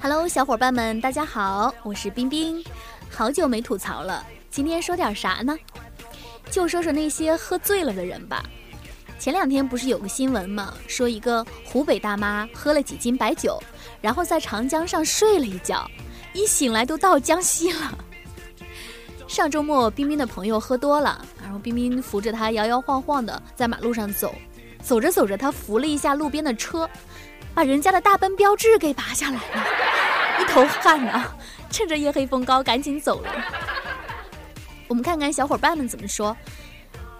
[0.00, 2.64] Hello，小伙伴们，大家好，我是冰冰，
[3.08, 5.56] 好久没吐槽了，今天说点啥呢？
[6.50, 8.42] 就说说那些喝醉了的人吧。
[9.18, 10.74] 前两天不是有个新闻吗？
[10.88, 13.62] 说一个湖北大妈喝了几斤白酒，
[14.00, 15.88] 然后在长江上睡了一觉，
[16.32, 17.96] 一醒来都到江西了。
[19.28, 24.34] 上周末，冰冰的朋友喝多了，然后冰冰扶着他摇摇晃晃的在马路上走，
[24.82, 26.90] 走着走着，他扶了一下路边的车，
[27.54, 31.32] 把人家的大奔标志给拔下来了，一头汗呐，
[31.70, 33.30] 趁着夜黑风高赶紧走了。
[34.92, 36.36] 我们看看小伙伴们怎么说。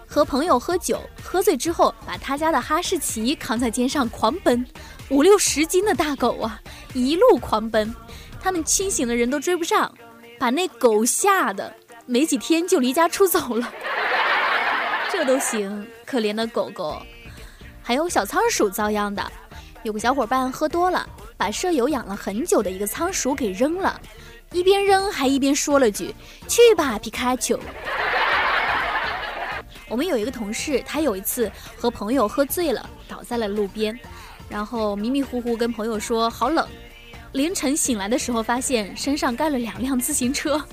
[0.05, 4.63] 和朋友喝酒，喝醉之后把他家的哈士奇扛在肩上狂奔，
[5.09, 6.61] 五六十斤的大狗啊，
[6.93, 7.91] 一路狂奔，
[8.39, 9.91] 他们清醒的人都追不上，
[10.37, 11.73] 把那狗吓得
[12.05, 13.73] 没几天就离家出走了。
[15.11, 17.01] 这都行，可怜的狗狗。
[17.81, 19.31] 还有小仓鼠遭殃的，
[19.81, 23.99] 有个小伙伴喝多了，把舍友养了很久的一个仓鼠给扔了，
[24.53, 26.13] 一边扔还一边说了句
[26.47, 27.57] ：“去吧，皮卡丘。
[29.89, 33.99] ”我们有一个同事，他有一次和朋友喝醉了，倒在了路边，
[34.47, 36.67] 然后迷迷糊糊跟朋友说好冷。
[37.31, 40.63] 凌晨醒来的时候，发现身上盖了两辆自行车。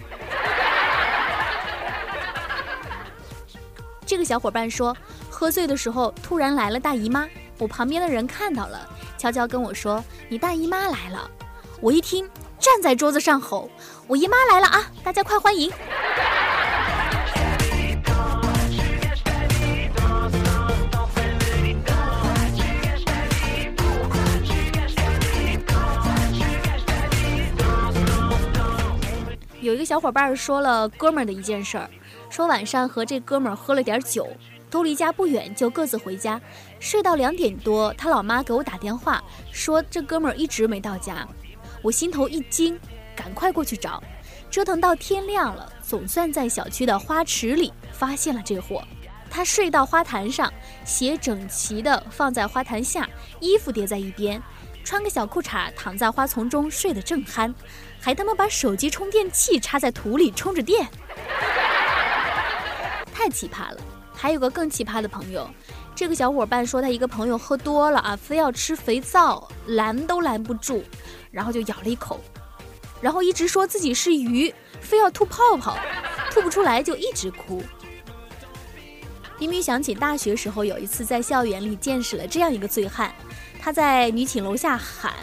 [4.05, 4.95] 这个小伙伴说，
[5.31, 8.86] 喝醉的时候突然来了大姨妈，我旁边的人看到了，
[9.17, 11.31] 悄悄跟我说：“你大姨妈来了。”
[11.81, 12.28] 我一听，
[12.61, 13.70] 站在桌子上吼
[14.06, 14.86] ：“我姨妈来了啊！
[15.03, 15.72] 大家快欢迎！”
[29.62, 31.89] 有一个小伙伴说了哥们儿的一件事儿，
[32.29, 34.29] 说晚上和这哥们儿喝了点酒，
[34.68, 36.40] 都离家不远，就各自回家，
[36.79, 41.29] 睡到两点多，他老妈给我打电话说这哥们儿一直没到家，
[41.83, 42.79] 我心头一惊，
[43.17, 44.02] 赶快过去找，
[44.51, 48.83] 折腾到天亮了，总算在小区的花池里发现了这货，
[49.30, 50.52] 他睡到花坛上，
[50.85, 53.08] 鞋整齐的放在花坛下，
[53.41, 54.42] 衣服叠在一边。
[54.83, 57.52] 穿个小裤衩躺在花丛中睡得正酣，
[58.01, 60.89] 还他妈把手机充电器插在土里充着电，
[63.12, 63.77] 太奇葩了！
[64.14, 65.48] 还有个更奇葩的朋友，
[65.95, 70.83] 这个小伙伴说他一个朋友喝多了啊，非要吃肥皂，拦都拦不住，
[71.30, 72.20] 然后就咬了一口，
[73.01, 75.77] 然后一直说自己是鱼，非要吐泡泡，
[76.30, 77.63] 吐不出来就一直哭。
[79.39, 83.11] 冰冰想起大学时候有一次在校园里见识了这样一个醉汉。
[83.58, 85.14] 他在女寝楼下喊：“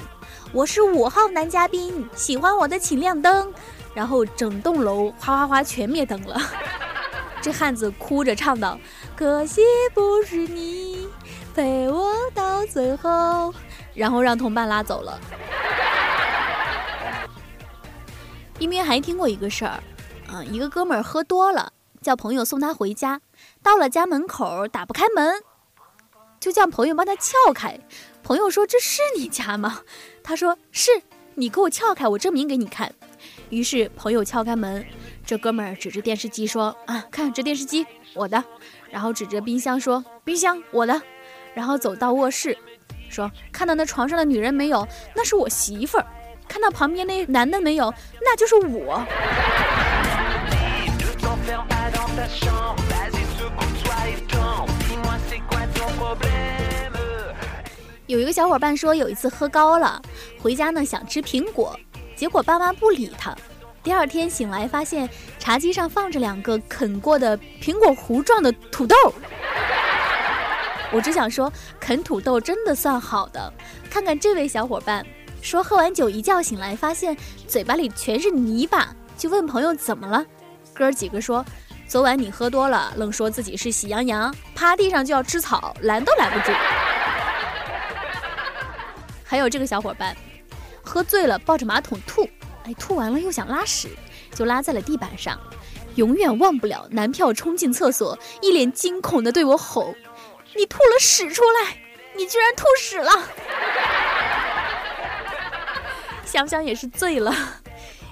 [0.53, 3.53] 我是五号男嘉宾，喜欢我的请亮灯。”
[3.93, 6.39] 然后整栋楼哗哗哗全灭灯了。
[7.41, 8.79] 这汉子哭着唱道
[9.15, 9.61] ：“可惜
[9.93, 11.07] 不是你
[11.53, 13.53] 陪我到最后。”
[13.93, 15.19] 然后让同伴拉走了。
[18.57, 19.83] 冰冰还听过一个事儿，
[20.27, 23.21] 啊，一个哥们儿喝多了，叫朋友送他回家，
[23.61, 25.43] 到了家门口打不开门，
[26.39, 27.79] 就叫朋友帮他撬开。
[28.23, 29.81] 朋友说：“这是你家吗？”
[30.23, 30.91] 他说：“是，
[31.35, 32.91] 你给我撬开，我证明给你看。”
[33.49, 34.83] 于是朋友撬开门，
[35.23, 37.85] 这哥们儿指着电视机说：“啊，看这电视机，
[38.15, 38.43] 我的。”
[38.89, 40.99] 然后指着冰箱说：“冰箱，我的。”
[41.53, 42.57] 然后走到卧室，
[43.07, 44.85] 说：“看到那床上的女人没有？
[45.15, 46.05] 那是我媳妇儿。
[46.47, 47.93] 看到旁边那男的没有？
[48.21, 49.03] 那就是我。”
[58.07, 60.01] 有一个小伙伴说，有一次喝高了，
[60.41, 61.77] 回家呢想吃苹果，
[62.15, 63.35] 结果爸妈不理他。
[63.83, 68.95] 第二天醒来，发现茶几上放着两个啃过的苹果核状的土豆。
[70.91, 71.51] 我只想说，
[71.81, 73.53] 啃土豆真的算好的。
[73.89, 75.05] 看看这位小伙伴，
[75.41, 77.15] 说喝完酒一觉醒来，发现
[77.47, 80.25] 嘴巴里全是泥巴，就问朋友怎么了。
[80.73, 81.45] 哥几个说，
[81.87, 86.51] 昨晚你喝多了，愣说自己是喜羊羊，趴地上就要吃草，拦都拦不住。
[89.23, 90.15] 还有这个小伙伴，
[90.83, 92.27] 喝醉了抱着马桶吐，
[92.65, 93.89] 哎，吐完了又想拉屎，
[94.33, 95.39] 就拉在了地板上，
[95.95, 99.95] 永远忘不了男票冲进厕所，一脸惊恐的对我吼
[100.55, 101.77] ：“你吐了屎出来！
[102.15, 103.11] 你居然吐屎了！”
[106.27, 107.33] 想想也是醉了。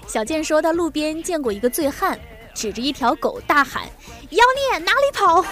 [0.06, 2.18] 小健说他路边见过一个醉汉，
[2.54, 3.84] 指着一条狗大喊
[4.30, 5.44] ：“妖孽哪里跑！”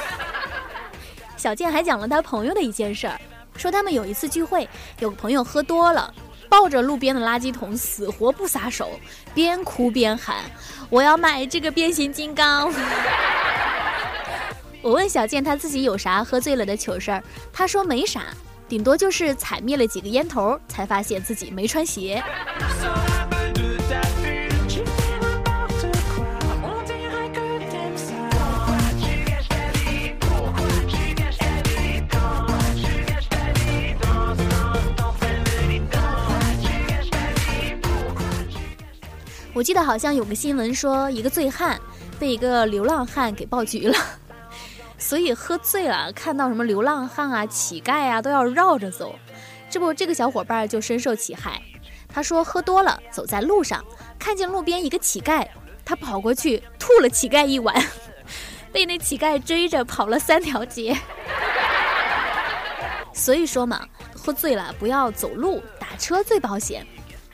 [1.37, 3.21] 小健还讲了他朋友的一件事儿，
[3.57, 4.67] 说他们有一次聚会，
[5.01, 6.13] 有个朋友喝多了，
[6.49, 8.99] 抱着路边的垃圾桶死活不撒手，
[9.35, 10.37] 边哭边喊
[10.89, 12.73] ：“我要买这个变形金刚。
[14.81, 17.23] ”我问小健他自己有啥喝醉了的糗事儿，
[17.53, 18.27] 他说没啥，
[18.67, 22.23] 顶多就是踩灭了几个烟头，才发现自己没穿鞋。
[39.57, 41.81] 我记得好像有个新闻说，一个醉汉
[42.19, 43.97] 被一个流浪汉给爆菊了，
[45.07, 49.15] 所以喝醉了看到什么流浪汉啊、乞丐啊都要绕着走。
[49.69, 51.61] 这不，这个小伙伴就深受其害。
[52.09, 53.85] 他说喝多了走在路上，
[54.19, 55.47] 看见路边一个乞丐，
[55.85, 57.75] 他跑过去吐了乞丐一碗，
[58.73, 60.97] 被那乞丐追着跑了三条街。
[63.13, 63.87] 所以说嘛，
[64.17, 66.87] 喝醉了不要走路，打车最保险。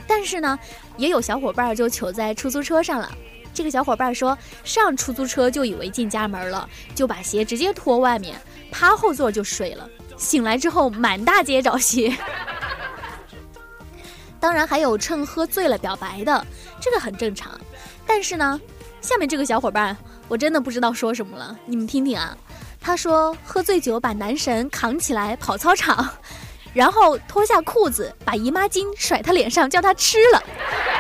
[0.08, 0.58] 但是呢，
[0.96, 3.08] 也有小伙伴就糗在出租车上了。
[3.52, 9.88] 这个小伙伴说，上出租车就以为进家门了，就把鞋直接脱外面，趴后座就睡了。
[10.16, 12.16] 醒来之后满大街找鞋。
[14.38, 16.46] 当然还有趁喝醉了表白的，
[16.80, 17.60] 这个很正常。
[18.06, 18.60] 但是呢，
[19.00, 19.96] 下面这个小伙伴
[20.28, 22.36] 我真的不知道说什么了，你们听听啊。
[22.80, 26.08] 他说喝醉酒把男神扛起来跑操场。
[26.72, 30.42] 然后脱下裤子，把姨妈巾甩他脸上，叫他吃了，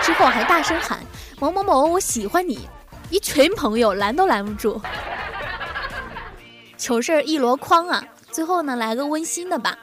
[0.02, 1.00] 之后还大声喊
[1.38, 2.68] 某某某，我喜欢你，
[3.10, 4.80] 一群朋友拦都拦不住。
[6.76, 8.02] 糗事儿一箩筐啊！
[8.30, 9.78] 最后呢，来个温馨的吧。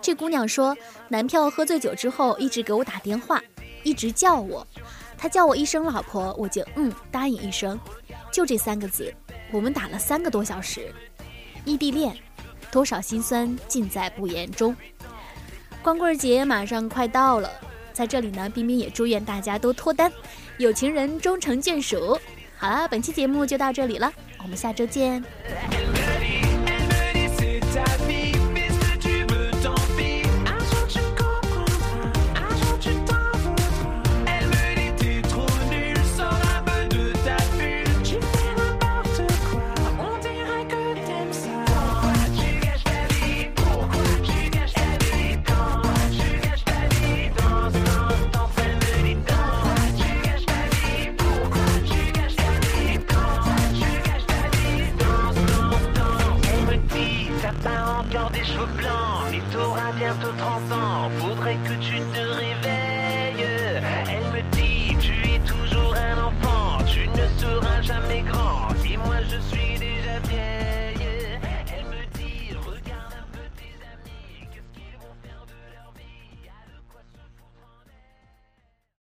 [0.00, 0.76] 这姑娘说，
[1.08, 3.42] 男票喝醉酒之后一直给我打电话，
[3.82, 4.66] 一直叫我，
[5.16, 7.78] 他叫我一声老婆，我就嗯答应一声，
[8.32, 9.12] 就这三个字，
[9.50, 10.94] 我们打了三个多小时，
[11.64, 12.16] 异地恋，
[12.70, 14.74] 多少心酸尽在不言中。
[15.82, 17.50] 光棍节马上快到了，
[17.98, 20.12] 在这里呢，冰冰也祝愿大家都脱单，
[20.56, 22.16] 有情人终成眷属。
[22.56, 25.20] 好了，本期节目就到这里了，我们下周见。